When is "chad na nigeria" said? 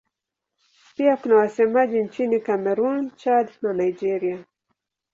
3.15-4.45